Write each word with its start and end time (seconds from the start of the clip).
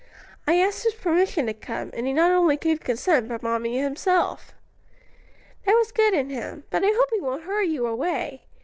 I 0.47 0.55
asked 0.57 0.81
his 0.83 0.95
permission 0.95 1.45
to 1.45 1.53
come, 1.53 1.91
and 1.93 2.07
he 2.07 2.11
not 2.11 2.31
only 2.31 2.57
gave 2.57 2.79
consent 2.79 3.27
but 3.29 3.41
brought 3.41 3.61
me 3.61 3.77
himself." 3.77 4.51
"That 5.67 5.75
was 5.75 5.91
good 5.91 6.15
in 6.15 6.31
him; 6.31 6.63
but 6.71 6.83
I 6.83 6.87
hope 6.87 7.09
he 7.13 7.21
won't 7.21 7.43
hurry 7.43 7.67
you 7.67 7.85
away. 7.85 8.45